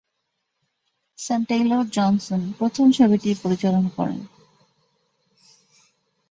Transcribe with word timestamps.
Sam 1.19 1.41
Taylor Johnson 1.43 2.41
প্রথম 2.59 2.85
ছবিটি 2.91 3.29
পরিচালনা 3.43 3.89
করেন। 3.97 4.19